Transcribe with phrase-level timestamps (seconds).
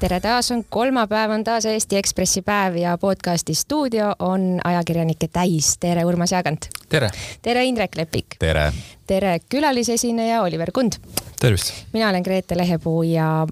[0.00, 5.76] tere taas, on kolmapäev, on taas Eesti Ekspressi päev ja podcasti stuudio on ajakirjanikke täis.
[5.80, 6.68] tere, Urmas Jaagant.
[6.88, 7.10] tere.
[7.42, 8.26] tere, Indrek Lepik.
[8.38, 8.72] tere.
[9.06, 10.92] tere, külalisesineja Oliver Kund
[11.40, 11.72] tervist!
[11.92, 13.46] mina olen Grete Lehepuu ja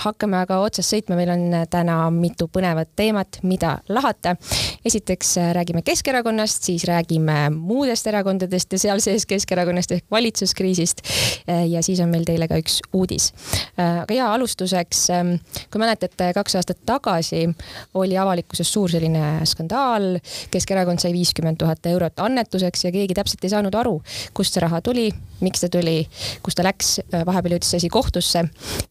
[0.00, 4.36] hakkame aga otsast sõitma, meil on täna mitu põnevat teemat, mida lahata.
[4.84, 11.00] esiteks äh, räägime Keskerakonnast, siis räägime muudest erakondadest ja seal sees Keskerakonnast ehk valitsuskriisist.
[11.48, 13.30] Äh, ja siis on meil teile ka üks uudis.
[13.78, 15.34] Äh, aga ja alustuseks, ähm,
[15.72, 17.46] kui mäletate, kaks aastat tagasi
[17.94, 20.18] oli avalikkuses suur selline skandaal.
[20.50, 23.98] Keskerakond sai viiskümmend tuhat eurot annetuseks ja keegi täpselt ei saanud aru,
[24.34, 25.08] kust see raha tuli,
[25.44, 26.02] miks ta tuli,
[26.44, 26.98] kus ta läks
[27.34, 28.44] vahepeal jõudis see asi kohtusse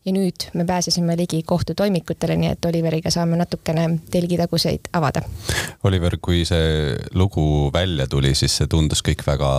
[0.05, 5.23] ja nüüd me pääsesime ligi kohtutoimikutele, nii et Oliveriga saame natukene telgitaguseid avada.
[5.87, 9.51] Oliver, kui see lugu välja tuli, siis see tundus kõik väga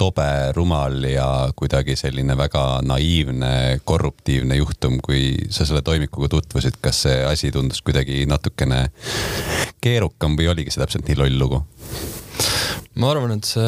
[0.00, 7.04] tobe, rumal ja kuidagi selline väga naiivne, korruptiivne juhtum, kui sa selle toimikuga tutvusid, kas
[7.06, 8.86] see asi tundus kuidagi natukene
[9.80, 11.64] keerukam või oligi see täpselt nii loll lugu?
[12.98, 13.66] Ma arvan, et see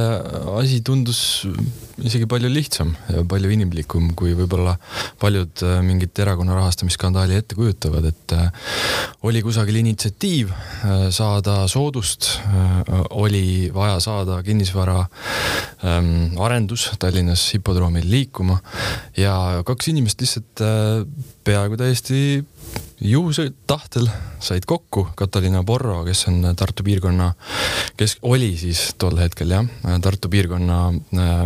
[0.59, 1.21] asi tundus
[2.03, 4.75] isegi palju lihtsam ja palju inimlikum, kui võib-olla
[5.23, 8.73] paljud äh, mingit erakonna rahastamisskandaali ette kujutavad, et äh,
[9.29, 12.33] oli kusagil initsiatiiv äh, saada soodust,
[13.15, 14.99] oli vaja saada kinnisvara
[15.87, 18.59] ähm, arendus Tallinnas hipodroomil liikuma
[19.17, 20.65] ja kaks inimest lihtsalt
[21.47, 22.43] peaaegu täiesti
[23.03, 24.07] juhuse tahtel
[24.41, 27.33] said kokku Katariina Porro, kes on Tartu piirkonna,
[27.97, 29.69] kes oli siis tol hetkel jah,
[30.03, 31.45] Tartu piirkonna äh,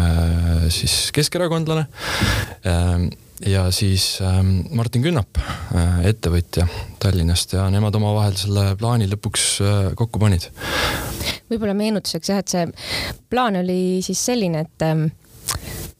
[0.00, 1.86] äh, siis keskerakondlane
[2.66, 3.08] äh,
[3.46, 4.40] ja siis äh,
[4.70, 6.68] Martin Künnap äh,, ettevõtja
[7.02, 10.48] Tallinnast ja nemad omavahel selle plaani lõpuks äh, kokku panid.
[11.50, 12.66] võib-olla meenutuseks jah, et see
[13.30, 15.06] plaan oli siis selline, et äh,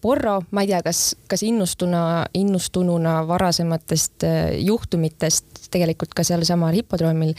[0.06, 2.00] Porro, ma ei tea, kas, kas innustuna,
[2.38, 7.32] innustununa varasematest äh, juhtumitest tegelikult ka sealsamal hipodroomil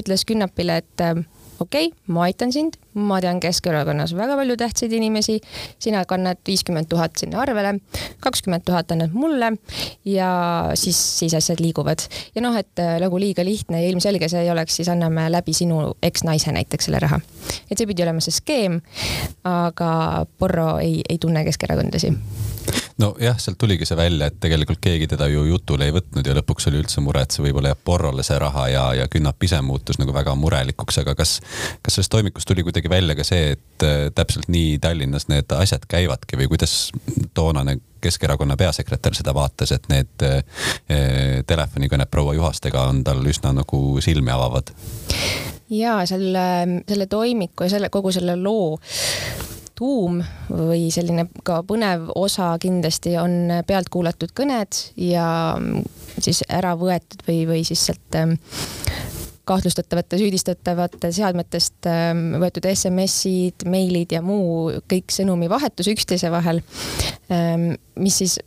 [0.00, 1.18] ütles Künnapile, et äh,
[1.60, 5.38] okei okay,, ma aitan sind, ma tean Keskerakonnas väga palju tähtsaid inimesi,
[5.82, 7.76] sina kannad viiskümmend tuhat sinna arvele,
[8.24, 9.52] kakskümmend tuhat annad mulle.
[10.04, 10.30] Ja
[10.74, 12.06] siis, siis asjad liiguvad.
[12.34, 15.54] ja noh, et äh, nagu liiga lihtne ja ilmselge see ei oleks, siis anname läbi
[15.56, 17.20] sinu eksnaise näiteks selle raha.
[17.70, 18.80] et see pidi olema see skeem,
[19.44, 22.14] aga Porro ei, ei tunne keskerakondlasi
[22.98, 26.68] nojah, sealt tuligi see välja, et tegelikult keegi teda ju jutule ei võtnud ja lõpuks
[26.70, 30.00] oli üldse mure, et see võib-olla jääb Porrole see raha ja, ja Künnap ise muutus
[30.00, 31.36] nagu väga murelikuks, aga kas,
[31.84, 35.84] kas sellest toimikust tuli kuidagi välja ka see, et äh, täpselt nii Tallinnas need asjad
[35.88, 36.76] käivadki või kuidas
[37.36, 40.40] toonane Keskerakonna peasekretär seda vaatas, et need äh,
[41.46, 44.72] telefonikõned proua Juhastega on tal üsna nagu silmi avavad?
[45.70, 46.46] ja selle,
[46.88, 48.76] selle toimiku ja selle kogu selle loo
[49.76, 55.26] tuum või selline ka põnev osa kindlasti on pealtkuulatud kõned ja
[56.18, 58.36] siis ära võetud või, või siis sealt ähm,
[59.46, 66.62] kahtlustatavate, süüdistatavate seadmetest ähm, võetud SMS-id, meilid ja muu kõik sõnumivahetus üksteise vahel,
[68.00, 68.38] mis siis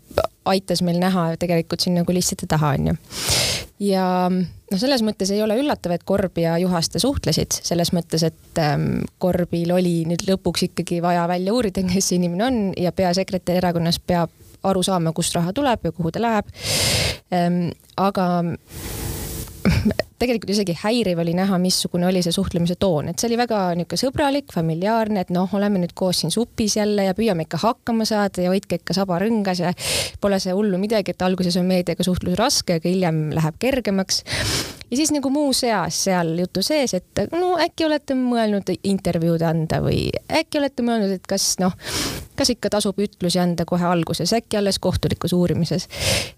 [0.49, 2.97] aitas meil näha tegelikult sinna kulisside taha, onju
[3.79, 8.61] ja noh, selles mõttes ei ole üllatav, et Korb ja Juhaste suhtlesid, selles mõttes, et
[8.61, 13.61] ähm, Korbil oli nüüd lõpuks ikkagi vaja välja uurida, kes see inimene on ja peasekretär
[13.61, 14.33] erakonnas peab
[14.67, 16.49] aru saama, kust raha tuleb ja kuhu ta läheb
[17.31, 17.69] ähm,.
[17.97, 18.25] aga
[20.19, 24.01] tegelikult isegi häiriv oli näha, missugune oli see suhtlemise toon, et see oli väga niisugune
[24.03, 28.43] sõbralik, familiaarne, et noh, oleme nüüd koos siin supis jälle ja püüame ikka hakkama saada
[28.43, 29.73] ja hoidke ikka saba rõngas ja
[30.21, 34.23] pole see hullu midagi, et alguses on meediaga suhtlus raske, aga hiljem läheb kergemaks
[34.91, 39.81] ja siis nagu muu seas seal jutu sees, et no äkki olete mõelnud intervjuud anda
[39.83, 40.07] või
[40.41, 41.75] äkki olete mõelnud, et kas noh,
[42.39, 45.87] kas ikka tasub ütlusi anda kohe alguses, äkki alles kohtulikus uurimises.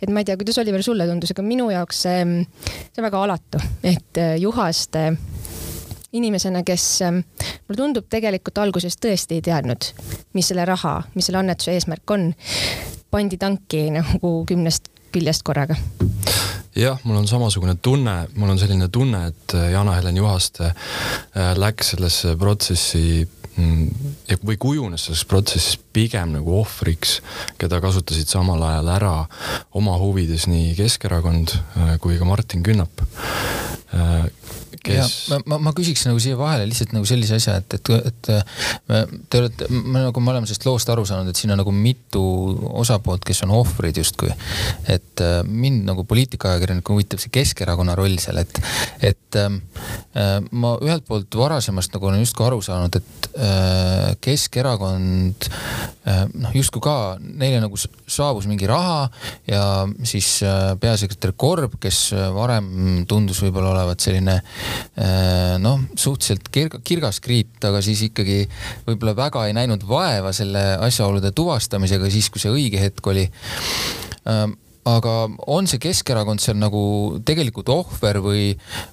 [0.01, 2.25] et ma ei tea, kuidas Oliver sulle tundus, aga minu jaoks see,
[2.91, 5.11] see on väga alatu, et äh, Juhaste
[6.13, 7.21] inimesena, kes ähm,
[7.67, 9.91] mulle tundub tegelikult alguses tõesti ei teadnud,
[10.35, 12.31] mis selle raha, mis selle annetuse eesmärk on,
[13.11, 15.75] pandi tanki nagu kümnest küljest korraga
[16.75, 21.93] jah, mul on samasugune tunne, mul on selline tunne, et äh, Jana-Helen Juhaste äh, läks
[21.93, 23.25] sellesse protsessi
[23.55, 24.13] mm,
[24.47, 27.19] või kujunes selles protsessis pigem nagu ohvriks,
[27.59, 29.15] keda kasutasid samal ajal ära
[29.77, 33.03] oma huvides nii Keskerakond äh, kui ka Martin Künnap
[34.83, 35.29] kes.
[35.29, 38.29] ma, ma, ma küsiks nagu siia vahele lihtsalt nagu sellise asja, et, et, et
[39.29, 42.23] te olete, me nagu me oleme sellest loost aru saanud, et siin on nagu mitu
[42.81, 44.31] osapoolt, kes on ohvrid justkui.
[44.91, 48.61] et äh, mind nagu poliitikaajakirjanikuna huvitab see Keskerakonna roll seal, et,
[49.11, 56.23] et äh, ma ühelt poolt varasemast nagu olen justkui aru saanud, et äh, Keskerakond äh,
[56.33, 59.05] noh, justkui ka neile nagu saabus mingi raha
[59.49, 59.63] ja
[60.07, 67.21] siis äh, peasekretär Korb, kes varem tundus võib-olla olevat selline äh, noh, suhteliselt kirg, kirgas
[67.23, 68.43] kriip, aga siis ikkagi
[68.87, 73.27] võib-olla väga ei näinud vaeva selle asjaolude tuvastamisega siis, kui see õige hetk oli.
[74.29, 74.57] Ähm,
[74.87, 75.13] aga
[75.53, 76.81] on see Keskerakond seal nagu
[77.25, 78.45] tegelikult ohver või,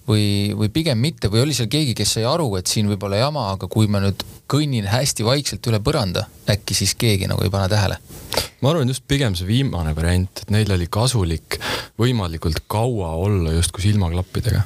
[0.08, 0.26] või,
[0.56, 3.48] või pigem mitte või oli seal keegi, kes sai aru, et siin võib olla jama,
[3.54, 7.68] aga kui ma nüüd kõnnin hästi vaikselt üle põranda, äkki siis keegi nagu ei pane
[7.68, 7.98] tähele?
[8.60, 11.58] ma arvan just pigem see viimane variant, et neil oli kasulik
[11.98, 14.62] võimalikult kaua olla justkui silmaklappidega.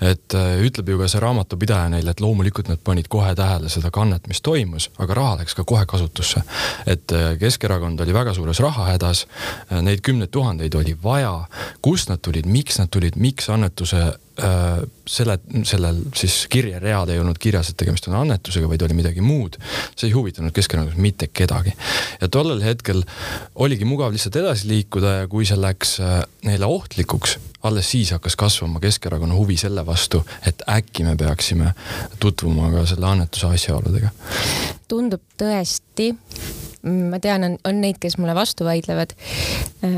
[0.00, 3.90] et äh, ütleb ju ka see raamatupidaja neile, et loomulikult nad panid kohe tähele seda
[3.90, 6.42] kannet, mis toimus, aga raha läks ka kohe kasutusse.
[6.86, 9.26] et äh, Keskerakond oli väga suures rahahädas,
[9.70, 11.46] äh, neid kümneid tuhandeid oli vaja,
[11.82, 17.70] kust nad tulid, miks nad tulid, miks annetuse selle, sellel siis kirjeread ei olnud kirjas,
[17.70, 19.56] et tegemist on annetusega, vaid oli midagi muud.
[19.96, 21.72] see ei huvitanud Keskerakonnas mitte kedagi.
[22.20, 23.02] ja tollel hetkel
[23.54, 28.36] oligi mugav lihtsalt edasi liikuda ja kui see läks äh, neile ohtlikuks, alles siis hakkas
[28.36, 31.72] kasvama Keskerakonna huvi selle vastu, et äkki me peaksime
[32.20, 34.12] tutvuma ka selle annetuse asjaoludega.
[34.88, 36.12] tundub tõesti
[36.86, 39.12] ma tean, on, on neid, kes mulle vastu vaidlevad,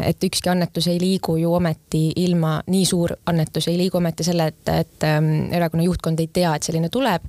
[0.06, 4.49] et ükski annetus ei liigu ju ometi ilma, nii suur annetus ei liigu ometi selle,
[4.52, 7.25] et, et ähm, erakonna juhtkond ei tea, et selline tuleb.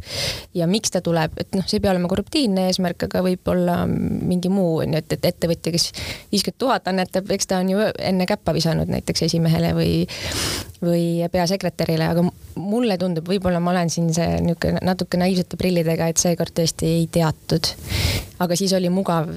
[0.56, 4.52] ja miks ta tuleb, et noh, see ei pea olema korruptiivne eesmärk, aga võib-olla mingi
[4.54, 5.90] muu on ju, et, et ettevõtja, kes
[6.32, 9.92] viiskümmend tuhat annetab, eks ta on ju enne käppa visanud näiteks esimehele või,
[10.84, 12.26] või peasekretärile, aga
[12.60, 17.08] mulle tundub, võib-olla ma olen siin see niisugune natuke naiivsete prillidega, et seekord tõesti ei
[17.12, 17.74] teatud.
[18.40, 19.30] Aga siis oli mugav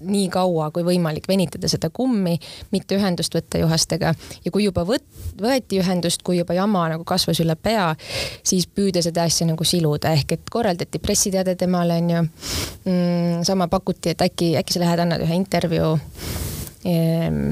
[0.00, 2.36] nii kaua kui võimalik venitada seda kummi,
[2.72, 4.14] mitte ühendust võtta Juhastega.
[4.44, 5.08] Ja kui juba võt-,
[5.40, 7.90] võeti ühendust, kui juba jama nagu kasvas üle pea,
[8.46, 13.42] siis püüda seda asja nagu siluda, ehk et korraldati pressiteade temale onju mm,.
[13.48, 15.92] sama pakuti, et äkki, äkki sa lähed, annad ühe intervjuu.
[16.88, 17.50] Ehm,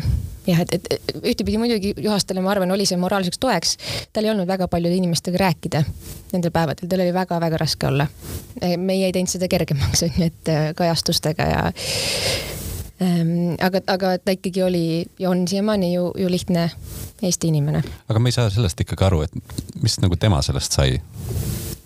[0.49, 3.77] jah, et, et ühtepidi muidugi Juhastele, ma arvan, oli see moraalseks toeks.
[4.13, 5.83] tal ei olnud väga paljude inimestega rääkida
[6.33, 8.07] nendel päevadel, tal oli väga-väga raske olla.
[8.77, 11.65] meie ei teinud seda kergemaks, on ju, et äh, kajastustega ja
[13.03, 14.85] ähm, aga, aga ta ikkagi oli
[15.19, 16.71] ja on siiamaani ju, ju lihtne
[17.23, 17.83] Eesti inimene.
[18.09, 21.01] aga me ei saa sellest ikkagi aru, et mis nagu tema sellest sai?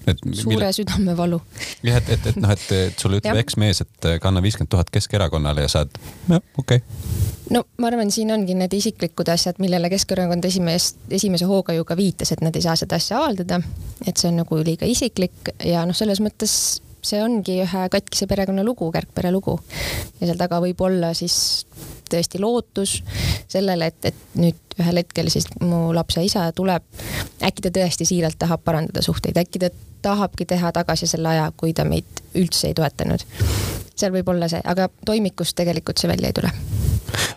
[0.06, 0.72] Et suure mille...
[0.72, 1.40] südamevalu.
[1.82, 5.66] jah, et, et, et noh, et, et sulle ütleb eksmees, et kanna viiskümmend tuhat Keskerakonnale
[5.66, 10.44] ja saad, jah, okei okay no ma arvan, siin ongi need isiklikud asjad, millele Keskerakond
[10.48, 13.60] esimees, esimese hooga ju ka viitas, et nad ei saa seda asja avaldada.
[14.06, 16.54] et see on nagu liiga isiklik ja noh, selles mõttes
[17.02, 19.58] see ongi ühe katkise perekonna lugu, kärgpere lugu.
[20.20, 21.66] ja seal taga võib olla siis
[22.12, 22.98] tõesti lootus
[23.48, 26.84] sellele, et, et nüüd ühel hetkel siis mu lapse isa tuleb,
[27.44, 29.72] äkki ta tõesti siiralt tahab parandada suhteid, äkki ta
[30.02, 33.26] tahabki teha tagasi selle aja, kui ta meid üldse ei toetanud.
[33.94, 36.50] seal võib olla see, aga toimikust tegelikult see välja ei tule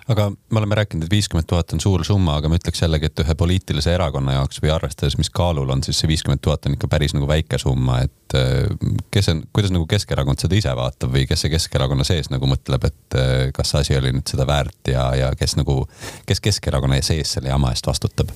[0.08, 3.24] aga me oleme rääkinud, et viiskümmend tuhat on suur summa, aga ma ütleks jällegi, et
[3.24, 6.90] ühe poliitilise erakonna jaoks või arvestades, mis kaalul on, siis see viiskümmend tuhat on ikka
[6.92, 8.70] päris nagu väike summa, et äh,
[9.14, 12.88] kes on, kuidas nagu Keskerakond seda ise vaatab või kes see Keskerakonna sees nagu mõtleb,
[12.90, 15.82] et äh, kas see asi oli nüüd seda väärt ja, ja kes nagu,
[16.30, 18.32] kes Keskerakonna sees selle jama eest vastutab?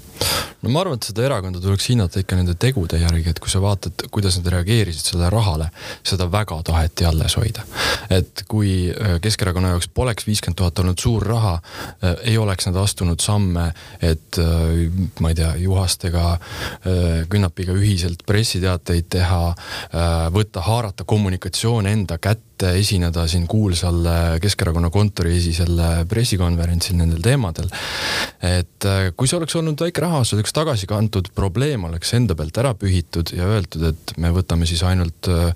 [0.63, 3.61] no ma arvan, et seda erakonda tuleks hinnata ikka nende tegude järgi, et kui sa
[3.63, 5.69] vaatad, kuidas nad reageerisid sellele rahale,
[6.07, 7.65] seda väga taheti alles hoida.
[8.09, 11.59] et kui äh, Keskerakonna jaoks poleks viiskümmend tuhat olnud suur raha,
[12.03, 13.71] Äh, ei oleks nad astunud samme,
[14.01, 19.41] et äh, ma ei tea, Juhastega, äh, Künnapiga ühiselt pressiteateid teha,
[20.33, 24.03] võtta, haarata kommunikatsioon enda kätte et esineda siin kuulsal
[24.41, 27.69] Keskerakonna kontoriesisel pressikonverentsil nendel teemadel.
[28.43, 32.35] et äh, kui see oleks olnud väike raha, see oleks tagasi kantud, probleem oleks enda
[32.35, 35.53] pealt ära pühitud ja öeldud, et me võtame siis ainult äh,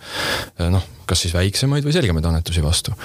[0.71, 2.95] noh, kas siis väiksemaid või selgemaid annetusi vastu.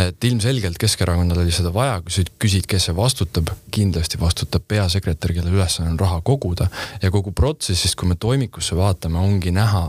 [0.00, 5.36] et ilmselgelt Keskerakonnal oli seda vaja, kui sa küsid, kes see vastutab, kindlasti vastutab peasekretär,
[5.36, 6.70] kelle ülesanne on raha koguda
[7.02, 9.88] ja kogu protsessist, kui me toimikusse vaatame, ongi näha,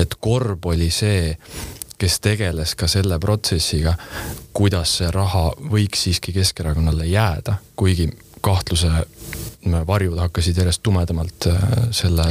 [0.00, 1.36] et korb oli see,
[2.04, 3.94] kes tegeles ka selle protsessiga,
[4.52, 8.10] kuidas see raha võiks siiski Keskerakonnale jääda, kuigi
[8.44, 8.90] kahtluse
[9.88, 11.62] varjud hakkasid järjest tumedamalt äh,
[11.96, 12.26] selle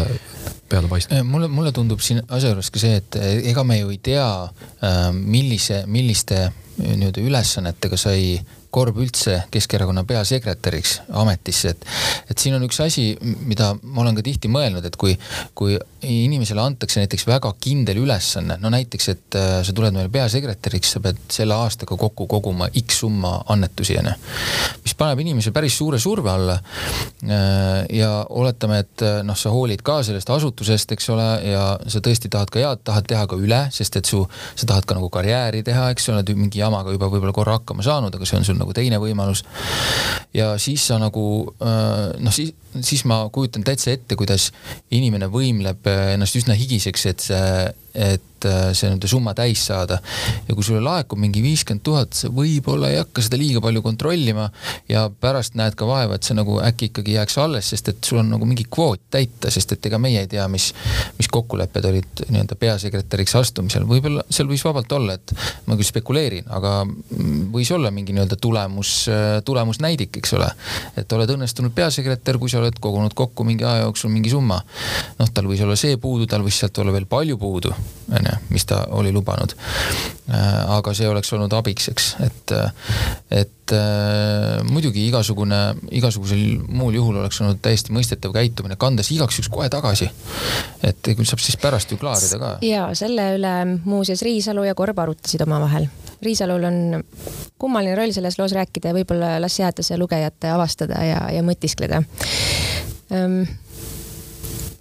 [0.69, 1.23] peale paistma.
[1.25, 3.17] mulle, mulle tundub siin asja juures ka see, et
[3.49, 4.27] ega me ju ei tea,
[4.85, 8.37] äh, millise, milliste nii-öelda ülesannetega sai
[8.73, 11.83] Korb üldse Keskerakonna peasekretäriks ametisse, et,
[12.33, 15.13] et siin on üks asi, mida ma olen ka tihti mõelnud, et kui,
[15.57, 20.93] kui inimesele antakse näiteks väga kindel ülesanne, no näiteks, et äh, sa tuled meile peasekretäriks,
[20.95, 24.13] sa pead selle aastaga kokku koguma X summa annetusi, onju.
[24.83, 26.57] mis paneb inimese päris suure surve alla.
[27.23, 32.03] Äh, ja oletame, et äh, noh, sa hoolid ka sellest asutusest, eks ole, ja sa
[32.03, 34.23] tõesti tahad ka head, tahad teha ka üle, sest et su,
[34.55, 38.15] sa tahad ka nagu karjääri teha, eks ole, mingi jamaga juba võib-olla korra hakkama saanud,
[38.15, 39.43] aga see on sul nagu teine võimalus.
[40.33, 41.23] ja siis sa nagu
[41.59, 44.49] noh, siis, siis ma kujutan täitsa ette, kuidas
[44.91, 47.27] inimene võimleb ennast üsna higiseks, et
[47.93, 49.99] et et äh, see nii-öelda summa täis saada.
[50.47, 54.49] ja kui sulle laekub mingi viiskümmend tuhat, sa võib-olla ei hakka seda liiga palju kontrollima
[54.89, 58.21] ja pärast näed ka vaeva, et see nagu äkki ikkagi jääks alles, sest et sul
[58.21, 60.71] on nagu mingi kvoot täita, sest et ega meie ei tea, mis,
[61.17, 65.35] mis kokkulepped olid nii-öelda peasekretäriks astumisel, võib-olla seal võis vabalt olla, et
[65.67, 66.75] ma küll spekuleerin, aga
[67.53, 68.95] võis olla mingi nii-öelda tulemus,
[69.45, 70.49] tulemusnäidik, eks ole.
[70.99, 74.61] et oled õnnestunud peasekretär, kui sa oled kogunud kokku mingi aja jooksul mingi summa.
[75.19, 77.73] noh, tal võis olla see puudu, tal võis sealt olla veel palju puudu,
[78.11, 79.55] onju mis ta oli lubanud.
[80.29, 82.53] Äh, aga see oleks olnud abiks, eks, et,
[83.31, 85.61] et äh, muidugi igasugune,
[85.91, 90.09] igasugusel muul juhul oleks olnud täiesti mõistetav käitumine, kanda see igaks juhuks kohe tagasi.
[90.83, 92.53] et küll saab siis pärast ju klaarida ka.
[92.65, 93.53] ja selle üle
[93.85, 95.89] muuseas Riisalu ja Korb arutasid omavahel.
[96.23, 96.77] Riisalul on
[97.59, 101.99] kummaline roll selles loos rääkida ja võib-olla las jääda see lugejate avastada ja, ja mõtiskleda
[103.11, 103.43] um,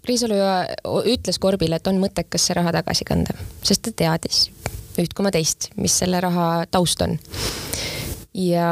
[0.09, 0.39] Riisalu
[1.13, 4.49] ütles Korbile, et on mõttekas see raha tagasi kanda, sest ta teadis
[5.01, 7.17] üht koma teist, mis selle raha taust on.
[8.35, 8.69] ja,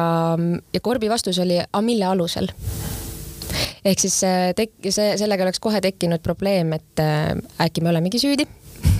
[0.74, 2.50] ja Korbi vastus oli, aga mille alusel?
[3.84, 4.18] ehk siis
[4.56, 8.48] tek-, see, sellega oleks kohe tekkinud probleem, et äh, äkki me olemegi süüdi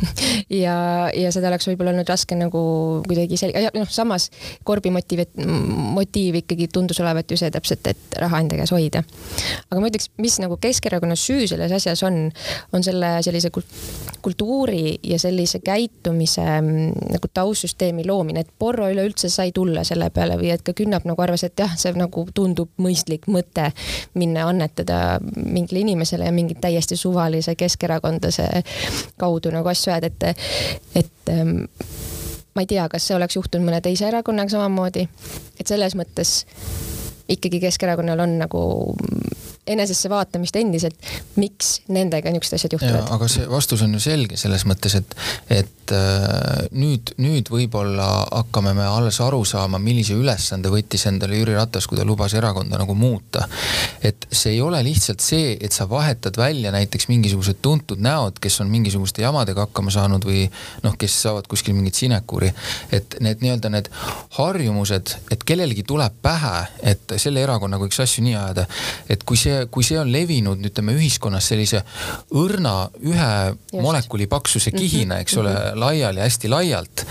[0.65, 0.77] ja,
[1.15, 2.61] ja seda oleks võib-olla olnud raske nagu
[3.07, 4.29] kuidagi selge, noh, samas
[4.65, 5.25] Korbi motiiv,
[5.97, 9.03] motiiv ikkagi tundus olevat ju see täpselt, et raha enda käes hoida.
[9.71, 12.23] aga ma ütleks, mis nagu Keskerakonna süü selles asjas on,
[12.77, 13.51] on selle sellise
[14.23, 20.39] kultuuri ja sellise käitumise mm, nagu taustsüsteemi loomine, et Porro üleüldse sai tulla selle peale
[20.41, 23.71] või et ka Künnap nagu arvas, et jah, see nagu tundub mõistlik mõte
[24.19, 28.49] minna annetada mingile inimesele ja mingi täiesti suvalise keskerakondlase
[29.21, 30.47] kaudu nagu asju ajada, et,
[31.03, 31.65] et ähm,
[32.55, 35.07] ma ei tea, kas see oleks juhtunud mõne teise erakonnaga samamoodi,
[35.61, 36.41] et selles mõttes
[37.31, 38.63] ikkagi Keskerakonnal on nagu
[39.71, 40.97] enesesse vaatamist endiselt,
[41.39, 43.13] miks nendega niisugused asjad juhtuvad.
[43.15, 45.15] aga see vastus on ju selge selles mõttes, et,
[45.61, 51.57] et äh, nüüd, nüüd võib-olla hakkame me alles aru saama, millise ülesande võttis endale Jüri
[51.57, 53.47] Ratas, kui ta lubas erakonda nagu muuta.
[54.03, 58.61] et see ei ole lihtsalt see, et sa vahetad välja näiteks mingisugused tuntud näod, kes
[58.61, 60.47] on mingisuguste jamadega hakkama saanud või
[60.85, 62.53] noh, kes saavad kuskil mingit sinekuuri.
[62.93, 63.91] et need nii-öelda need
[64.39, 68.67] harjumused, et kellelegi tuleb pähe, et selle erakonnaga võiks asju nii ajada,
[69.09, 71.83] et kui see kui see on levinud, ütleme ühiskonnas sellise
[72.37, 73.83] õrna ühe Just.
[73.83, 75.80] molekuli paksuse kihina, eks ole mm, -hmm.
[75.81, 77.05] Laiali, hästi laialt,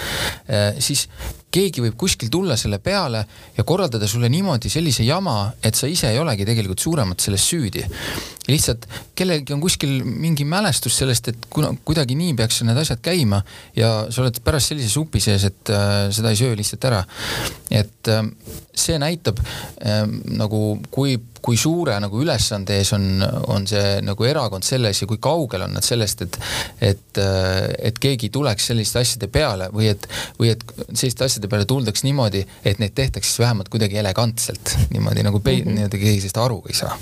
[0.47, 1.07] eh, siis
[1.51, 3.23] keegi võib kuskil tulla selle peale
[3.57, 7.85] ja korraldada sulle niimoodi sellise jama, et sa ise ei olegi tegelikult suuremat selles süüdi.
[8.49, 13.43] lihtsalt kellelgi on kuskil mingi mälestus sellest, et kuna kuidagi nii peaks need asjad käima
[13.75, 17.03] ja sa oled pärast sellise supi sees, et äh, seda ei söö lihtsalt ära.
[17.69, 18.23] et äh,
[18.73, 20.05] see näitab äh,
[20.37, 25.21] nagu, kui kui suure nagu ülesande ees on, on see nagu erakond selles ja kui
[25.23, 26.37] kaugel on nad sellest, et,
[26.83, 27.21] et,
[27.79, 30.03] et keegi tuleks selliste asjade peale või et,
[30.35, 35.23] või et selliste asjade peale tuldaks niimoodi, et neid tehtaks siis vähemalt kuidagi elegantselt, niimoodi
[35.23, 36.97] nagu pei- mm -hmm., nii-öelda keegi sellest aru ei saa.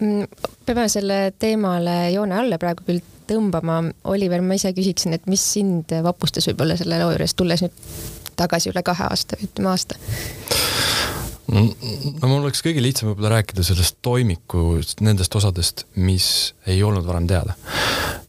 [0.00, 0.26] Mm,
[0.66, 3.82] peame selle teemale joone alla praegu küll tõmbama.
[4.04, 7.72] Oliver, ma ise küsiksin, et mis sind vapustas võib-olla selle loo juures, tulles nüüd
[8.36, 9.98] tagasi üle kahe aasta või ütleme aasta?
[11.54, 16.26] no mul oleks kõige lihtsam võib-olla rääkida sellest toimikust, nendest osadest, mis
[16.66, 17.54] ei olnud varem teada.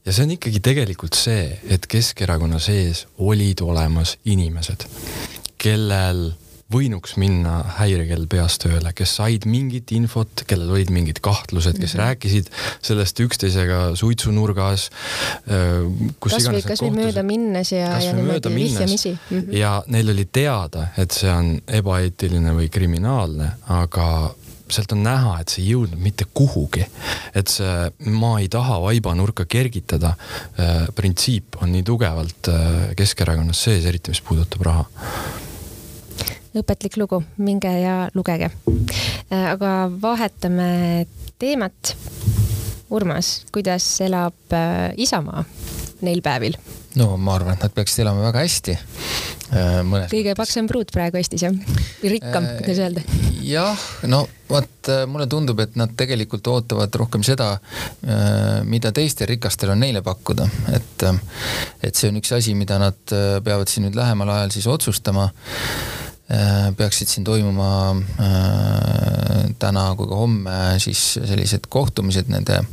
[0.05, 4.87] Ja see on ikkagi tegelikult see, et Keskerakonna sees olid olemas inimesed,
[5.57, 6.27] kellel
[6.71, 11.99] võinuks minna häirekell peas tööle, kes said mingit infot, kellel olid mingid kahtlused, kes mm
[11.99, 12.03] -hmm.
[12.03, 12.49] rääkisid
[12.81, 14.89] sellest üksteisega suitsunurgas.
[16.19, 19.39] kas või, kas või mööda minnes ja, ja niimoodi vihjamisi mm.
[19.39, 19.53] -hmm.
[19.53, 24.33] ja neil oli teada, et see on ebaeetiline või kriminaalne, aga
[24.69, 26.85] sealt on näha, et see ei jõudnud mitte kuhugi.
[27.35, 33.85] et see ma ei taha vaibanurka kergitada äh, printsiip on nii tugevalt äh, Keskerakonnas sees,
[33.85, 34.85] eriti mis puudutab raha
[36.55, 38.49] õpetlik lugu, minge ja lugege.
[39.27, 41.05] Äh, aga vahetame
[41.39, 41.95] teemat.
[42.95, 45.43] Urmas, kuidas elab äh, Isamaa
[46.05, 46.57] neil päevil?
[46.95, 48.77] no ma arvan, et nad peaksid elama väga hästi.
[49.51, 50.39] Mõnes kõige mõttes.
[50.39, 51.53] paksem pruut praegu Eestis jah,
[52.03, 53.03] rikkam, kuidas öelda?
[53.45, 57.55] jah, no vot mulle tundub, et nad tegelikult ootavad rohkem seda,
[58.69, 60.45] mida teistel rikastel on neile pakkuda,
[60.77, 61.05] et,
[61.81, 62.97] et see on üks asi, mida nad
[63.45, 66.04] peavad siin nüüd lähemal ajal siis otsustama Äh,
[66.77, 72.63] peaksid siin toimuma äh, täna kui ka homme siis sellised kohtumised nende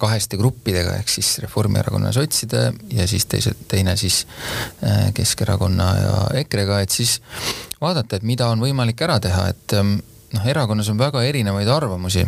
[0.00, 4.24] kaheste gruppidega ehk siis Reformierakonna ja sotside ja siis teised, teine siis
[4.82, 7.20] äh, Keskerakonna ja EKRE-ga, et siis
[7.80, 10.00] vaadata, et mida on võimalik ära teha, et ähm,
[10.34, 12.26] noh, erakonnas on väga erinevaid arvamusi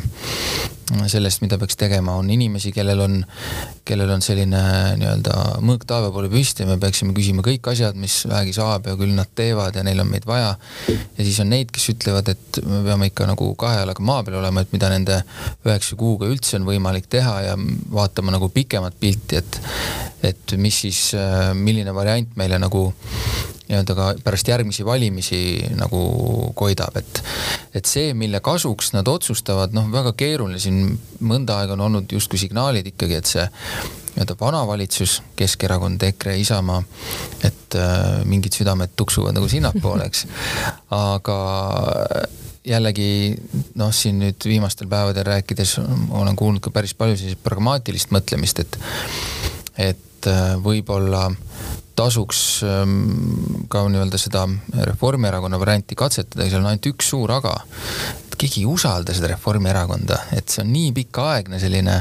[1.09, 3.15] sellest, mida peaks tegema, on inimesi, kellel on,
[3.89, 4.61] kellel on selline
[5.01, 8.97] nii-öelda mõõk taeva poole püsti ja me peaksime küsima kõik asjad, mis vähegi saab ja
[9.01, 10.55] küll nad teevad ja neil on meid vaja.
[10.91, 14.41] ja siis on neid, kes ütlevad, et me peame ikka nagu kahe jalaga maa peal
[14.43, 15.23] olema, et mida nende
[15.65, 17.57] üheksa kuuga üldse on võimalik teha ja
[17.93, 19.61] vaatama nagu pikemat pilti, et,
[20.33, 21.07] et mis siis,
[21.57, 22.91] milline variant meile nagu
[23.73, 25.41] nii-öelda ka pärast järgmisi valimisi
[25.79, 26.03] nagu
[26.59, 27.23] koidab, et,
[27.75, 32.41] et see, mille kasuks nad otsustavad, noh, väga keeruline, siin mõnda aega on olnud justkui
[32.43, 33.47] signaalid ikkagi, et see
[34.13, 36.83] nii-öelda vana valitsus, Keskerakond, EKRE, Isamaa,
[37.49, 40.27] et äh, mingid südamed tuksuvad nagu sinnapoole, eks.
[40.93, 41.39] aga
[42.63, 43.35] jällegi
[43.81, 48.79] noh, siin nüüd viimastel päevadel rääkides olen kuulnud ka päris palju sellist pragmaatilist mõtlemist, et,
[49.91, 51.29] et äh, võib-olla
[51.99, 54.47] tasuks ähm, ka nii-öelda seda
[54.89, 57.59] Reformierakonna varianti katsetada, seal on ainult üks suur aga.
[58.33, 61.99] Et keegi ei usalda seda Reformierakonda, et see on nii pikaaegne selline.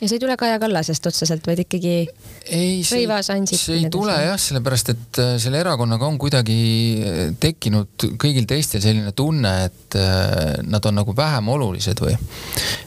[0.00, 3.04] ja see ei tule Kaja Kallasest otseselt, vaid ikkagi ei, see,
[3.52, 6.58] see ei tule jah, sellepärast et äh, selle erakonnaga on kuidagi
[7.02, 12.16] äh, tekkinud kõigil teistel selline tunne, et äh, nad on nagu vähem olulised või.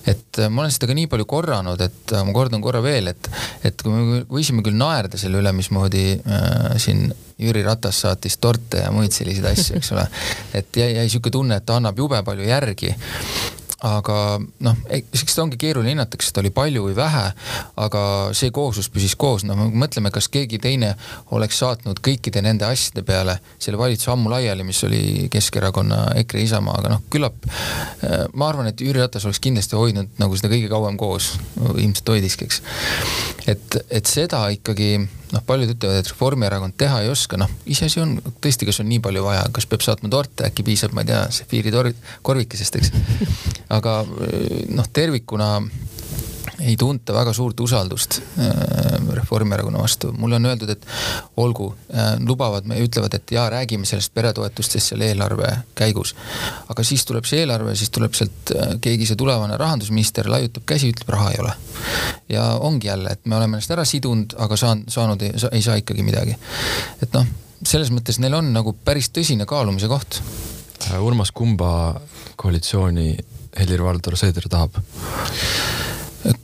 [0.10, 3.30] et ma olen seda ka nii palju korranud, et ma kordan korra veel, et,
[3.68, 7.12] et kui me võisime küll naerda selle üle, mismoodi äh, siin
[7.42, 10.06] Jüri Ratas saatis torte ja muid selliseid asju, eks ole.
[10.54, 12.96] et jäi, jäi sihuke tunne, et ta annab jube palju järgi
[13.82, 14.16] aga
[14.62, 17.24] noh, eks seda ongi keeruline hinnata, kas seda oli palju või vähe,
[17.82, 18.02] aga
[18.38, 20.94] see kooslus püsis koos, noh mõtleme, kas keegi teine
[21.34, 26.78] oleks saatnud kõikide nende asjade peale selle valitsuse ammu laiali, mis oli Keskerakonna, EKRE, Isamaa,
[26.82, 30.70] aga noh, küllap äh, ma arvan, et Jüri Ratas oleks kindlasti hoidnud nagu seda kõige
[30.72, 31.34] kauem koos,
[31.72, 32.62] ilmselt hoidiski, eks.
[33.50, 34.94] et, et seda ikkagi
[35.32, 39.02] noh, paljud ütlevad, et Reformierakond teha ei oska, noh, iseasi on tõesti, kas on nii
[39.04, 41.92] palju vaja, kas peab saatma torte, äkki piisab, ma ei tea, sefiiri tor-,
[42.28, 42.92] korvikesest, eks.
[43.78, 45.54] aga noh, tervikuna
[46.62, 48.50] ei tunta väga suurt usaldust äh,
[49.16, 50.12] Reformierakonna vastu.
[50.18, 50.86] mulle on öeldud, et
[51.38, 56.16] olgu, äh, lubavad, ütlevad, et jaa, räägime sellest peretoetustest seal eelarve käigus.
[56.70, 60.92] aga siis tuleb see eelarve, siis tuleb sealt äh, keegi, see tulevane rahandusminister laiutab käsi,
[60.94, 61.54] ütleb raha ei ole.
[62.30, 65.80] ja ongi jälle, et me oleme ennast ära sidunud, aga saan-, saanud ei, ei saa
[65.82, 66.38] ikkagi midagi.
[67.02, 67.28] et noh,
[67.64, 70.22] selles mõttes neil on nagu päris tõsine kaalumise koht.
[70.98, 72.02] Urmas, kumba
[72.42, 73.14] koalitsiooni
[73.60, 74.80] Helir-Valdor Seeder tahab?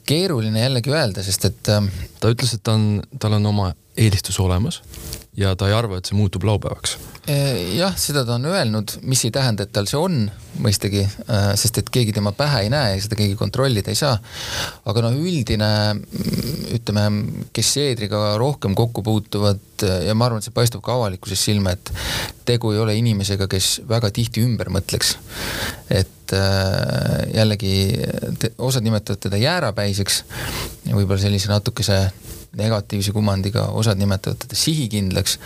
[0.05, 1.69] Keeruline jällegi öelda, sest et.
[1.73, 4.81] Ähm, ta ütles, et ta on, tal on oma eelistus olemas
[5.37, 6.95] ja ta ei arva, et see muutub laupäevaks.
[7.29, 10.23] Äh, jah, seda ta on öelnud, mis ei tähenda, et tal see on,
[10.63, 14.15] mõistagi, äh, sest et keegi tema pähe ei näe ja seda keegi kontrollida ei saa.
[14.87, 15.69] aga noh, üldine
[16.73, 17.05] ütleme,
[17.53, 21.91] kes Seedriga rohkem kokku puutuvad ja ma arvan, et see paistab ka avalikkuses silma, et
[22.47, 25.17] tegu ei ole inimesega, kes väga tihti ümber mõtleks.
[25.93, 27.75] et äh, jällegi
[28.57, 30.23] osad nimetavad teda jäärapäiseks,
[30.89, 32.07] võib-olla sellise natukese
[32.57, 35.39] negatiivse kumandiga, osad nimetavad teda sihikindlaks,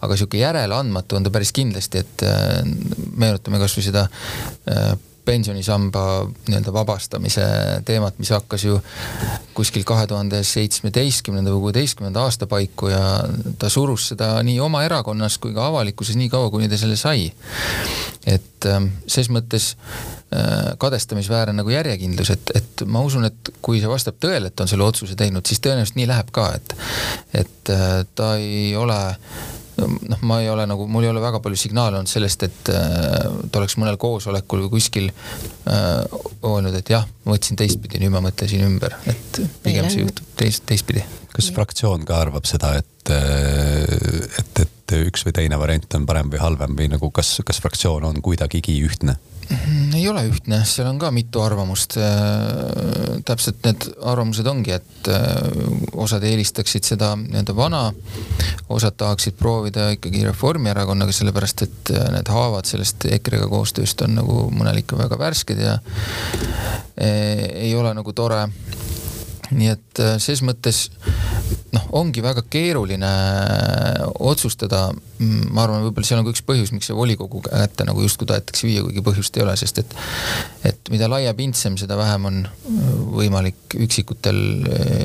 [0.00, 2.62] aga sihuke järeleandmatu on ta päris kindlasti, et äh,
[3.16, 4.06] meenutame kasvõi seda
[4.70, 7.44] äh, pensionisamba nii-öelda vabastamise
[7.84, 8.78] teemat, mis hakkas ju
[9.56, 13.00] kuskil kahe tuhande seitsmeteistkümnenda või kuueteistkümnenda aasta paiku ja
[13.58, 17.30] ta surus seda nii oma erakonnas kui ka avalikkuses nii kaua, kuni ta selle sai.
[18.26, 20.23] et ähm, ses mõttes äh,
[20.78, 24.86] kadestamisväärne nagu järjekindlus, et, et ma usun, et kui see vastab tõele, et on selle
[24.86, 26.74] otsuse teinud, siis tõenäoliselt nii läheb ka, et,
[27.44, 28.98] et äh, ta ei ole
[29.76, 33.26] noh, ma ei ole nagu, mul ei ole väga palju signaale olnud sellest, et äh,
[33.50, 38.22] ta oleks mõnel koosolekul või kuskil äh, öelnud, et jah, ma mõtlesin teistpidi, nüüd ma
[38.24, 41.04] mõtlesin ümber, et pigem see juhtub teist, teistpidi.
[41.34, 46.30] kas fraktsioon ka arvab seda, et, äh, et, et üks või teine variant on parem
[46.32, 49.18] või halvem või nagu kas, kas fraktsioon on kuidagigi ühtne?
[49.50, 51.96] Mm, ei ole ühtne, seal on ka mitu arvamust.
[52.00, 55.34] Äh, täpselt need arvamused ongi, et äh,
[56.00, 57.82] osad eelistaksid seda nii-öelda vana,
[58.72, 64.38] osad tahaksid proovida ikkagi Reformierakonnaga, sellepärast et äh, need haavad sellest EKRE-ga koostööst on nagu
[64.54, 65.78] mõnel ikka väga värsked ja
[66.94, 68.44] ei ole nagu tore
[69.50, 70.86] nii et ses mõttes
[71.74, 73.10] noh, ongi väga keeruline
[74.24, 74.88] otsustada.
[75.24, 78.66] ma arvan, võib-olla seal on ka üks põhjus, miks see volikogu kätte nagu justkui tahetakse
[78.66, 79.96] viia, kuigi põhjust ei ole, sest et,
[80.70, 82.40] et mida laiapindsem, seda vähem on
[83.14, 84.40] võimalik üksikutel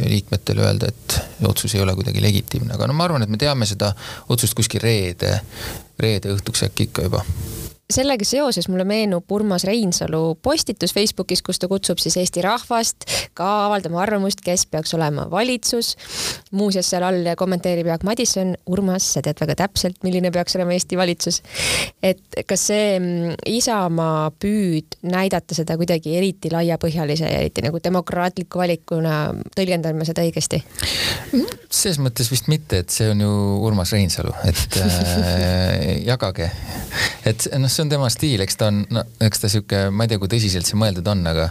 [0.09, 3.69] liikmetel öelda, et otsus ei ole kuidagi legitiimne, aga no ma arvan, et me teame
[3.69, 3.93] seda
[4.33, 5.37] otsust kuskil reede,
[6.01, 7.23] reede õhtuks äkki ikka juba
[7.89, 13.47] sellega seoses mulle meenub Urmas Reinsalu postitus Facebookis, kus ta kutsub siis Eesti rahvast ka
[13.65, 15.95] avaldama arvamust, kes peaks olema valitsus.
[16.51, 20.97] muuseas, seal all kommenteerib Jaak Madisson, Urmas, sa tead väga täpselt, milline peaks olema Eesti
[20.97, 21.41] valitsus.
[22.03, 28.61] et kas see mm, Isamaa püüd näidata seda kuidagi eriti laiapõhjalise ja eriti nagu demokraatliku
[28.61, 30.61] valikuna, tõlgendan ma seda õigesti?
[31.69, 33.33] selles mõttes vist mitte, et see on ju
[33.65, 36.49] Urmas Reinsalu, et äh, jagage,
[37.27, 40.11] et noh see on tema stiil, eks ta on, no eks ta sihuke, ma ei
[40.11, 41.49] tea, kui tõsiselt see mõeldud on, aga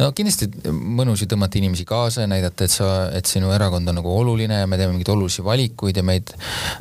[0.00, 4.00] no kindlasti mõnus ju tõmmata inimesi kaasa ja näidata, et sa, et sinu erakond on
[4.00, 6.32] nagu oluline ja me teeme mingeid olulisi valikuid ja meid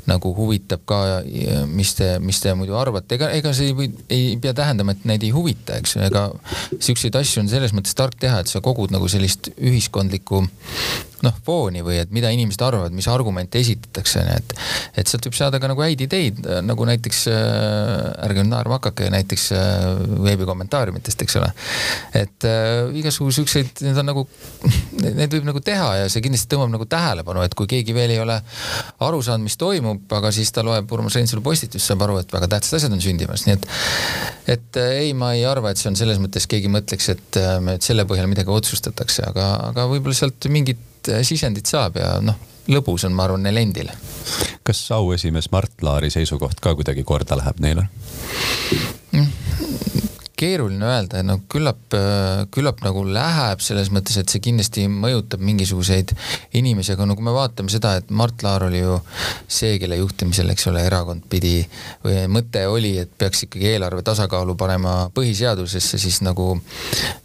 [0.10, 1.02] nagu huvitab ka,
[1.70, 5.06] mis te, mis te muidu arvate, ega, ega see ei või, ei pea tähendama, et
[5.10, 6.28] neid ei huvita, eks ju, ega
[6.78, 10.46] siukseid asju on selles mõttes tark teha, et sa kogud nagu sellist ühiskondlikku
[11.26, 14.54] noh, fooni või et mida inimesed arvavad, mis argumente esitatakse, et,
[15.00, 19.10] et sealt võib saada ka nagu häid ideid, nagu näiteks äh,, ärge nüüd naerma hakake,
[19.14, 19.86] näiteks äh,
[20.26, 21.52] veebikommentaariumitest, eks ole.
[22.18, 24.26] et äh, igasugu siukseid, need on nagu,
[25.04, 28.22] need võib nagu teha ja see kindlasti tõmbab nagu tähelepanu, et kui keegi veel ei
[28.24, 28.40] ole
[29.06, 32.50] aru saanud, mis toimub, aga siis ta loeb Urmas Reinsalu postitust, saab aru, et väga
[32.56, 33.68] tähtsad asjad on sündimas, nii et,
[34.56, 37.58] et äh, ei, ma ei arva, et see on selles mõttes, keegi mõtleks, et, äh,
[37.76, 40.50] et selle põhjal midagi otsustatakse, aga, aga võib-olla sealt
[41.00, 42.36] mingit Äh, sisendit saab ja noh,
[42.68, 43.90] lõbus on, ma arvan, neil endil.
[44.64, 47.88] kas auesimees Mart Laari seisukoht ka kuidagi korda läheb neile
[49.12, 49.28] mm.?
[50.40, 56.14] Keeruline öelda, no küllap, äh, küllap nagu läheb selles mõttes, et see kindlasti mõjutab mingisuguseid
[56.60, 58.96] inimesi, aga no kui me vaatame seda, et Mart Laar oli ju
[59.48, 61.58] see, kelle juhtimisel, eks ole, erakond pidi
[62.06, 66.52] või mõte oli, et peaks ikkagi eelarve tasakaalu panema põhiseadusesse, siis nagu,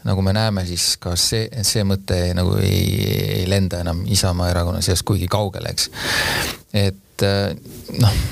[0.09, 2.85] nagu me näeme, siis ka see, see mõte nagu ei,
[3.41, 5.91] ei lenda enam Isamaa erakonna seas kuigi kaugele, eks.
[6.85, 7.55] et äh,
[8.01, 8.23] noh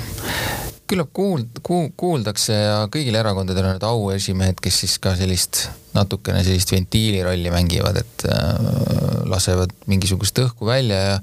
[0.93, 6.43] küllap kuuld-, kuul-, kuuldakse ja kõigil erakondadel on need auesimehed, kes siis ka sellist natukene
[6.45, 11.19] sellist ventiili rolli mängivad, et äh, lasevad mingisugust õhku välja ja,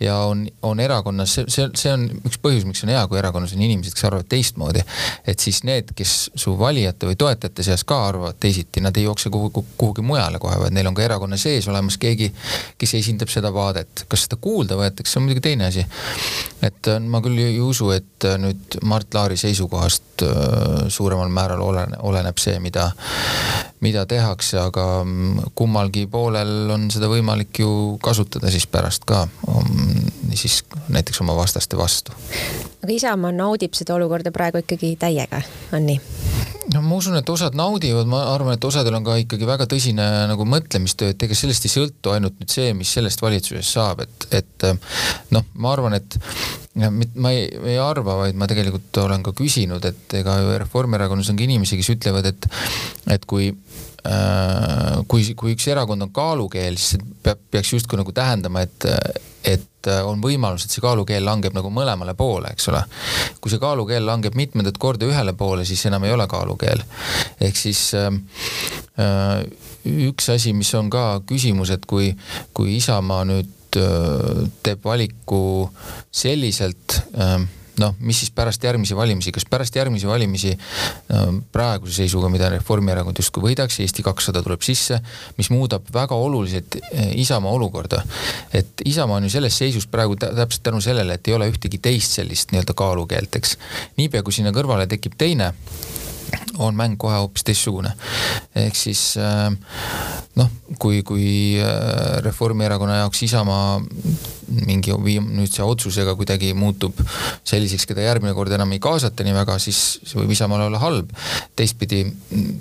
[0.00, 3.54] ja on, on erakonnas, see, see, see on üks põhjus, miks on hea, kui erakonnas
[3.56, 4.84] on inimesed, kes arvavad teistmoodi.
[5.26, 9.32] et siis need, kes su valijate või toetajate seas ka arvavad teisiti, nad ei jookse
[9.34, 12.30] kuhugi, kuhugi mujale kohe, vaid neil on ka erakonna sees olemas keegi,
[12.80, 14.06] kes esindab seda vaadet.
[14.08, 15.84] kas seda kuulda võetakse, see on muidugi teine asi.
[16.62, 20.02] et äh, ma küll ei usu, et äh, nüüd Mart Laari seisukohast
[20.94, 22.90] suuremal määral olene, oleneb see, mida,
[23.84, 27.70] mida tehakse, aga mm, kummalgi poolel on seda võimalik ju
[28.04, 32.14] kasutada siis pärast ka, mm, siis näiteks oma vastaste vastu.
[32.82, 35.42] aga Isamaa naudib seda olukorda praegu ikkagi täiega,
[35.76, 36.00] on nii?
[36.74, 40.08] no ma usun, et osad naudivad, ma arvan, et osadel on ka ikkagi väga tõsine
[40.30, 44.28] nagu mõtlemistöö, et ega sellest ei sõltu ainult nüüd see, mis sellest valitsusest saab, et,
[44.40, 44.68] et
[45.34, 46.18] noh, ma arvan, et
[46.74, 51.38] ma ei, ei arva, vaid ma tegelikult olen ka küsinud, et ega ju Reformierakonnas on
[51.38, 52.48] ka inimesi, kes ütlevad, et,
[53.14, 53.52] et kui
[54.04, 58.84] Äh, kui, kui üks erakond on kaalukeel, siis peab, peaks justkui nagu tähendama, et,
[59.48, 62.82] et on võimalus, et see kaalukeel langeb nagu mõlemale poole, eks ole.
[63.40, 66.84] kui see kaalukeel langeb mitmendat korda ühele poole, siis enam ei ole kaalukeel.
[67.40, 68.12] ehk siis äh,
[69.00, 69.46] äh
[69.84, 72.12] üks asi, mis on ka küsimus, et kui,
[72.56, 75.68] kui Isamaa nüüd teeb valiku
[76.14, 77.38] selliselt äh,
[77.80, 83.18] noh, mis siis pärast järgmisi valimisi, kas pärast järgmisi valimisi äh, praeguse seisuga, mida Reformierakond
[83.18, 85.00] justkui võidaks, Eesti kakssada tuleb sisse,
[85.38, 88.02] mis muudab väga oluliselt äh, Isamaa olukorda.
[88.52, 92.20] et Isamaa on ju selles seisus praegu täpselt tänu sellele, et ei ole ühtegi teist
[92.20, 93.58] sellist nii-öelda kaalukeelt, eks.
[93.96, 95.52] niipea kui sinna kõrvale tekib teine
[96.58, 97.92] on mäng kohe hoopis teistsugune.
[98.54, 99.50] ehk siis äh,
[100.38, 101.26] noh, kui, kui
[101.62, 103.80] äh, Reformierakonna jaoks Isamaa
[104.66, 106.98] mingi viim-, nüüd see otsusega kuidagi muutub
[107.46, 111.10] selliseks, keda järgmine kord enam ei kaasata nii väga, siis see võib Isamaale olla halb.
[111.56, 112.04] teistpidi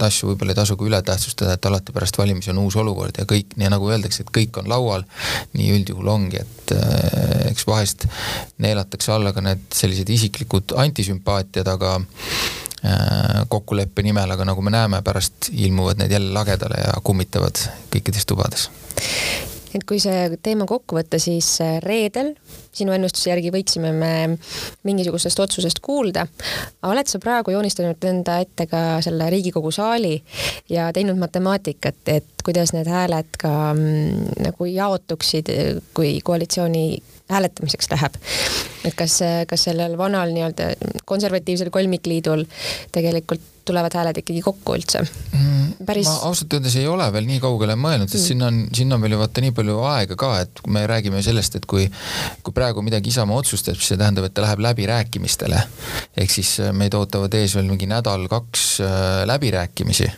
[0.03, 3.27] asju võib-olla ei tasu ka üle tähtsustada, et alati pärast valimisi on uus olukord ja
[3.29, 5.07] kõik, nii nagu öeldakse, et kõik on laual.
[5.53, 8.07] nii üldjuhul ongi, et äh, eks vahest
[8.63, 11.97] neelatakse alla ka need sellised isiklikud antisümpaatiad, aga
[13.49, 17.61] kokkuleppe nimel, aga nagu me näeme, pärast ilmuvad need jälle lagedale ja kummitavad
[17.93, 18.69] kõikides tubades.
[19.73, 22.33] et kui see teema kokku võtta, siis äh, reedel
[22.73, 24.11] sinu ennustuse järgi võiksime me
[24.83, 26.27] mingisugusest otsusest kuulda.
[26.89, 30.17] oled sa praegu joonistanud enda ette ka selle Riigikogu saali
[30.69, 35.49] ja teinud matemaatikat, et kuidas need hääled ka mm, nagu jaotuksid,
[35.93, 36.85] kui koalitsiooni
[37.31, 38.19] hääletamiseks läheb.
[38.85, 40.73] et kas, kas sellel vanal nii-öelda
[41.05, 42.45] konservatiivsel kolmikliidul
[42.91, 45.85] tegelikult tulevad hääled ikkagi kokku üldse mm,?
[45.87, 46.07] Päris...
[46.07, 48.29] ma ausalt öeldes ei ole veel nii kaugele mõelnud, sest mm.
[48.31, 51.57] sinna on, sinna on veel ju vaata nii palju aega ka, et me räägime sellest,
[51.59, 51.87] et kui,
[52.43, 55.63] kui praegu midagi Isamaa otsustab, siis see tähendab, et ta läheb läbirääkimistele.
[56.17, 60.11] ehk siis äh, meid ootavad ees veel mingi nädal-kaks äh, läbirääkimisi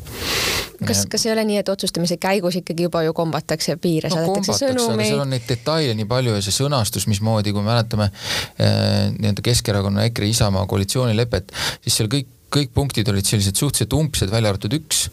[0.84, 4.58] kas, kas ei ole nii, et otsustamise käigus ikkagi juba ju kombatakse piire no,, saadetakse
[4.60, 5.10] sõnumeid?
[5.10, 9.46] seal on neid detaile nii palju ja see sõnastus, mismoodi, kui me mäletame äh, nii-öelda
[9.46, 11.54] Keskerakonna, EKRE, Isamaa koalitsioonilepet,
[11.86, 15.06] siis seal kõik kõik punktid olid sellised suhteliselt umbsed, välja arvatud üks,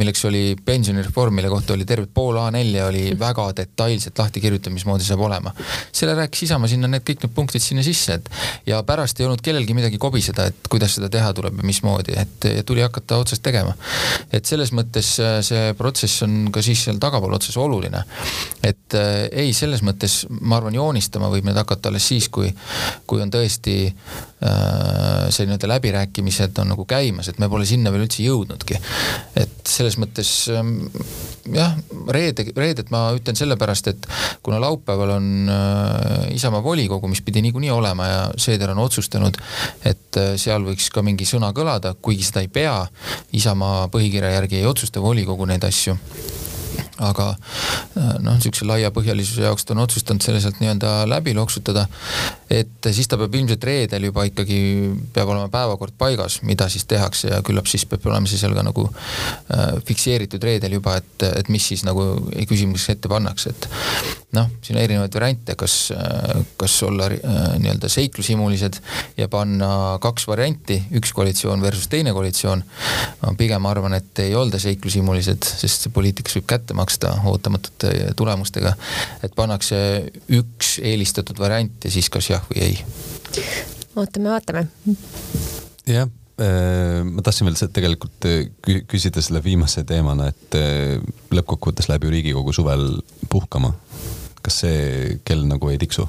[0.00, 5.06] milleks oli pensionireform, mille kohta oli terve pool A4 oli väga detailselt lahti kirjutatud, mismoodi
[5.06, 5.52] saab olema.
[5.92, 8.30] selle rääkis Isamaa sinna need kõik need punktid sinna sisse, et
[8.70, 12.48] ja pärast ei olnud kellelgi midagi kobiseda, et kuidas seda teha tuleb ja mismoodi, et
[12.52, 13.74] ja tuli hakata otsast tegema.
[14.32, 18.04] et selles mõttes äh, see protsess on ka siis seal tagapool otsas oluline.
[18.62, 22.52] et äh, ei, selles mõttes ma arvan, joonistama võib need hakata alles siis, kui,
[23.06, 23.76] kui on tõesti
[24.36, 28.76] see nii-öelda läbirääkimised on nagu käimas, et me pole sinna veel üldse jõudnudki.
[29.40, 30.74] et selles mõttes ähm,
[31.54, 31.76] jah,
[32.12, 34.08] reede, reedet ma ütlen sellepärast, et
[34.44, 39.40] kuna laupäeval on äh, Isamaa volikogu, mis pidi niikuinii olema ja Seeder on otsustanud,
[39.84, 42.78] et äh, seal võiks ka mingi sõna kõlada, kuigi seda ei pea.
[43.36, 45.96] Isamaa põhikirja järgi ei otsusta volikogu neid asju
[47.02, 51.86] aga äh, noh, niisuguse laiapõhjalisuse jaoks ta on otsustanud selle sealt nii-öelda läbi loksutada.
[52.50, 54.58] et siis ta peab ilmselt reedel juba ikkagi,
[55.12, 58.64] peab olema päevakord paigas, mida siis tehakse ja küllap siis peab olema see seal ka
[58.66, 62.06] nagu äh, fikseeritud reedel juba, et, et mis siis nagu
[62.46, 63.68] küsimuseks ette pannakse, et
[64.36, 68.80] noh, siin on erinevaid variante, kas, äh, kas olla äh, nii-öelda seiklushimulised
[69.18, 69.70] ja panna
[70.02, 72.64] kaks varianti, üks koalitsioon versus teine koalitsioon.
[73.22, 76.85] ma pigem arvan, et ei olda seiklushimulised, sest poliitikas võib kätte maksta
[77.24, 78.74] ootamatute tulemustega.
[79.22, 79.78] et pannakse
[80.28, 82.78] üks eelistatud variant ja siis kas jah või ei.
[83.96, 84.66] ootame-vaatame.
[85.86, 86.08] jah
[86.40, 88.48] äh, ma tahtsin veel tegelikult äh,
[88.88, 91.00] küsida selle viimase teemana, et äh,
[91.34, 93.00] lõppkokkuvõttes läheb ju Riigikogu suvel
[93.32, 93.74] puhkama.
[94.42, 96.08] kas see kell nagu ei tiksu?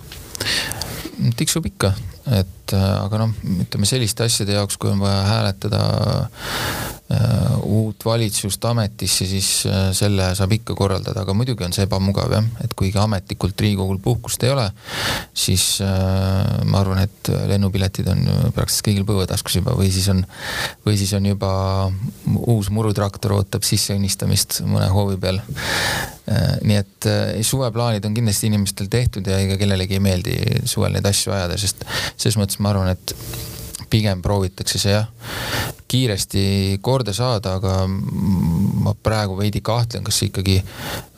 [1.38, 1.96] tiksub ikka,
[2.36, 5.82] et aga noh, ütleme selliste asjade jaoks, kui on vaja hääletada
[7.08, 12.34] Äh, uut valitsust ametisse, siis äh, selle saab ikka korraldada, aga muidugi on see ebamugav
[12.36, 14.66] jah, et kuigi ametlikult Riigikogul puhkust ei ole,
[15.32, 19.78] siis äh, ma arvan, et lennupiletid on praktiliselt kõigil põuetaskus juba.
[19.80, 20.20] Või siis on,
[20.84, 21.54] või siis on juba
[22.42, 25.40] uus murutraktor ootab sisseõnnistamist mõne hoovi peal.
[26.68, 27.06] nii et
[27.48, 30.34] suveplaanid on kindlasti inimestel tehtud ja ega kellelegi ei meeldi
[30.68, 31.88] suvel neid asju ajada, sest
[32.18, 33.16] selles mõttes ma arvan, et
[33.90, 35.08] pigem proovitakse see jah,
[35.88, 36.44] kiiresti
[36.84, 40.58] korda saada, aga ma praegu veidi kahtlen, kas see ikkagi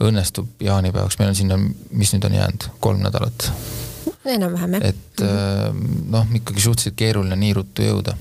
[0.05, 1.57] õnnestub jaanipäevaks, meil on sinna,
[1.91, 3.51] mis nüüd on jäänud, kolm nädalat.
[4.25, 4.85] enam-vähem jah.
[4.85, 6.05] et -hmm.
[6.13, 8.15] noh, ikkagi suhteliselt keeruline nii ruttu jõuda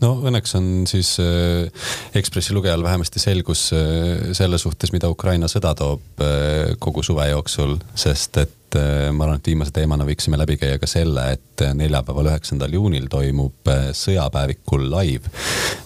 [0.00, 1.68] no õnneks on siis äh,
[2.14, 7.76] Ekspressi lugejal vähemasti selgus äh, selle suhtes, mida Ukraina sõda toob äh, kogu suve jooksul,
[7.94, 11.62] sest et et äh, ma arvan, et viimase teemana võiksime läbi käia ka selle, et
[11.64, 15.30] äh, neljapäeval, üheksandal juunil toimub äh, sõjapäevikul live.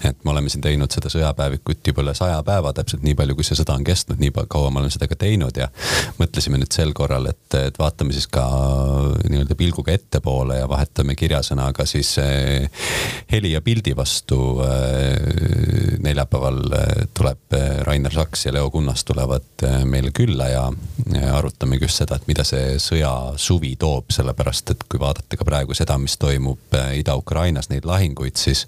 [0.05, 3.47] et me oleme siin teinud seda sõjapäevikut juba üle saja päeva, täpselt nii palju, kui
[3.47, 5.71] see sõda on kestnud, nii kaua me oleme seda ka teinud ja
[6.19, 8.45] mõtlesime nüüd sel korral, et, et vaatame siis ka
[9.31, 12.17] nii-öelda pilguga ettepoole ja vahetame kirjasõnaga siis
[13.33, 14.61] heli ja pildi vastu.
[16.05, 16.61] neljapäeval
[17.17, 17.57] tuleb
[17.89, 20.65] Rainer Saks ja Leo Kunnas tulevad meile külla ja,
[21.33, 25.97] arutamegi just seda, et mida see sõjasuvi toob, sellepärast et kui vaadata ka praegu seda,
[26.01, 28.67] mis toimub äh, Ida-Ukrainas, neid lahinguid, siis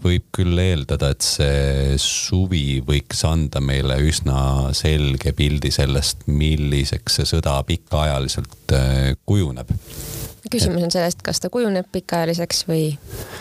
[0.00, 7.28] võib küll eeldada, et see suvi võiks anda meile üsna selge pildi sellest, milliseks see
[7.34, 9.76] sõda pikaajaliselt äh, kujuneb
[10.50, 12.84] küsimus on sellest, kas ta kujuneb pikaajaliseks või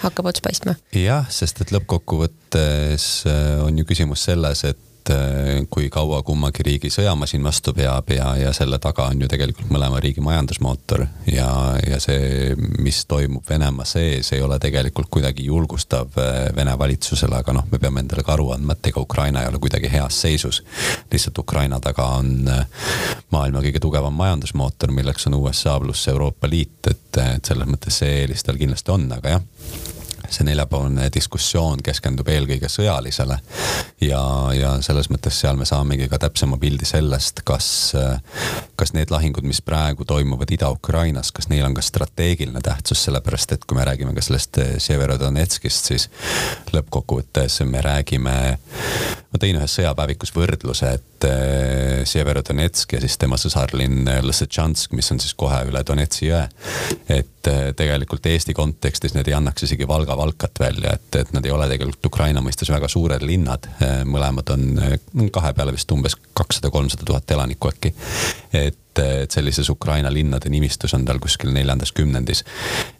[0.03, 0.75] hakkab ots paistma?
[0.93, 6.63] jah, sest et lõppkokkuvõttes äh, on ju küsimus selles, et et äh, kui kaua kummagi
[6.65, 11.49] riigi sõjamasin vastu peab ja, ja selle taga on ju tegelikult mõlema riigi majandusmootor ja,
[11.87, 17.55] ja see, mis toimub Venemaa sees, ei ole tegelikult kuidagi julgustav äh, Vene valitsusele, aga
[17.55, 20.63] noh, me peame endale ka aru andma, et ega Ukraina ei ole kuidagi heas seisus.
[21.11, 22.65] lihtsalt Ukraina taga on äh,
[23.31, 28.21] maailma kõige tugevam majandusmootor, milleks on USA pluss Euroopa Liit, et, et selles mõttes see
[28.23, 29.97] eelis tal kindlasti on, aga jah
[30.29, 33.39] see neljapäevane diskussioon keskendub eelkõige sõjalisele
[34.05, 34.21] ja,
[34.55, 37.69] ja selles mõttes seal me saamegi ka täpsema pildi sellest, kas,
[38.79, 43.65] kas need lahingud, mis praegu toimuvad Ida-Ukrainas, kas neil on ka strateegiline tähtsus, sellepärast et
[43.65, 46.09] kui me räägime ka sellest Severodonetskist, siis
[46.73, 48.37] lõppkokkuvõttes me räägime
[49.29, 55.21] ma tõin ühes sõjapäevikus võrdluse, et äh, Severodonetsk ja siis tema sõsarlinn Lõssetšansk, mis on
[55.21, 56.41] siis kohe üle Donetsi jõe.
[57.05, 61.45] et äh, tegelikult Eesti kontekstis need ei annaks isegi Valga Valkat välja, et, et nad
[61.45, 63.69] ei ole tegelikult Ukraina mõistes väga suured linnad.
[64.09, 67.93] mõlemad on kahe peale vist umbes kakssada, kolmsada tuhat elanikku äkki.
[68.53, 72.43] et et sellises Ukraina linnade nimistus on tal kuskil neljandas kümnendis.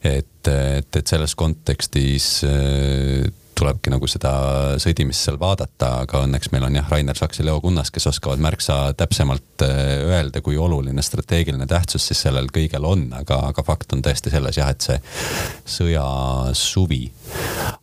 [0.04, 2.30] et, et, et selles kontekstis
[3.60, 4.32] tulebki nagu seda
[4.82, 8.42] sõdimist seal vaadata, aga õnneks meil on jah, Rainer Saks ja Leo Kunnas, kes oskavad
[8.44, 13.96] märksa täpsemalt äh, öelda, kui oluline strateegiline tähtsus siis sellel kõigel on, aga, aga fakt
[13.96, 15.00] on tõesti selles jah, et see
[15.78, 17.04] sõjasuvi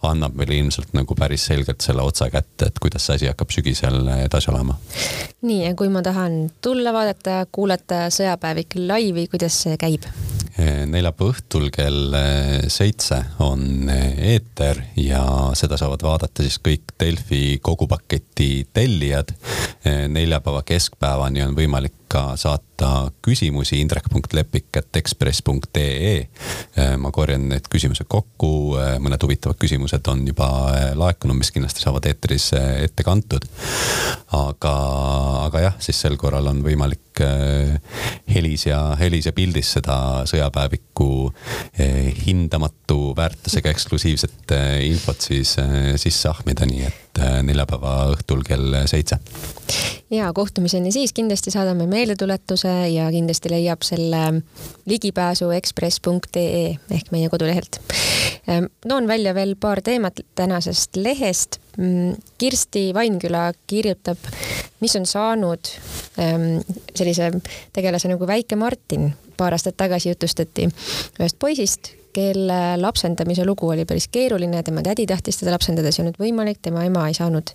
[0.07, 4.01] annab meile ilmselt nagu päris selgelt selle otsa kätte, et kuidas see asi hakkab sügisel
[4.19, 4.79] edasi olema.
[5.43, 10.09] nii, ja kui ma tahan tulla vaadata, kuulata sõjapäevik laivi, kuidas see käib?
[10.57, 12.14] Neljapäeva õhtul kell
[12.73, 15.23] seitse on eeter ja
[15.59, 19.35] seda saavad vaadata siis kõik Delfi kogupaketi tellijad.
[20.09, 26.29] neljapäeva keskpäevani on võimalik ka saata küsimusi indrek.lepik.ekspress.ee.
[27.03, 28.51] ma korjan need küsimused kokku,
[29.03, 30.49] mõned huvitavad küsimused on juba
[30.99, 33.42] laekunud, mis kindlasti saavad eetris ette kantud.
[34.37, 34.75] aga,
[35.47, 37.03] aga jah, siis sel korral on võimalik
[38.29, 39.97] helis ja, helis ja pildis seda
[40.29, 41.11] sõjapäeviku
[42.87, 45.57] hindamatu väärtusega eksklusiivset infot siis
[45.96, 49.18] sisse ahmida, nii et neljapäeva õhtul kell seitse.
[50.11, 54.42] ja kohtumiseni siis kindlasti saadame meeldetuletuse ja kindlasti leiab selle
[54.87, 57.81] ligipääsu ekspress.ee ehk meie kodulehelt.
[58.49, 61.59] Ehm, toon välja veel paar teemat tänasest lehest.
[61.79, 64.18] Mm, Kirsti Vainküla kirjutab,
[64.81, 65.66] mis on saanud
[66.18, 66.61] ehm,
[66.94, 67.33] sellise
[67.72, 69.14] tegelase nagu Väike Martin.
[69.37, 70.64] paar aastat tagasi jutustati
[71.20, 76.07] ühest poisist, kelle lapsendamise lugu oli päris keeruline, tema tädi tahtis teda lapsendada, see ei
[76.07, 77.53] olnud võimalik, tema ema ei saanud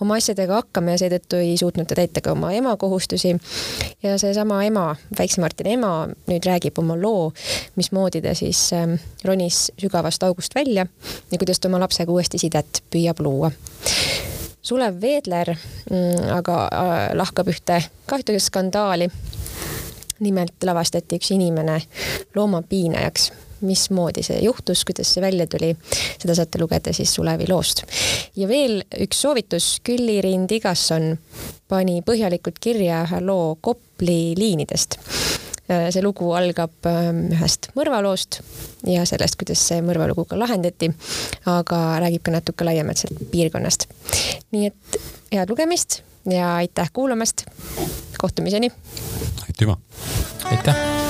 [0.00, 3.34] oma asjadega hakkama ja seetõttu ei suutnud ta täita ka oma ema kohustusi.
[4.02, 4.86] ja seesama ema,
[5.18, 5.92] väikse Martini ema,
[6.30, 7.32] nüüd räägib oma loo,
[7.76, 8.96] mismoodi ta siis ähm,
[9.28, 10.86] ronis sügavast august välja
[11.32, 13.52] ja kuidas ta oma lapsega uuesti sidet püüab luua
[14.62, 19.10] Sulev Veedler mm, aga äh, lahkab ühte kahte skandaali.
[20.22, 21.80] nimelt lavastati üks inimene
[22.34, 23.32] loomapiinajaks
[23.66, 25.72] mismoodi see juhtus, kuidas see välja tuli,
[26.18, 27.84] seda saate lugeda siis Sulevi loost.
[28.36, 31.16] ja veel üks soovitus, Külli-Riin Tigasson
[31.68, 34.98] pani põhjalikult kirja ühe loo Kopli liinidest
[35.66, 38.40] see lugu algab ähm, ühest mõrvaloost
[38.88, 40.90] ja sellest, kuidas see mõrvalugu ka lahendati,
[41.50, 43.86] aga räägib ka natuke laiemalt sellest piirkonnast.
[44.52, 44.98] nii et
[45.32, 47.46] head lugemist ja aitäh kuulamast.
[48.18, 48.72] kohtumiseni.
[49.48, 49.78] aitüma.
[50.50, 51.01] aitäh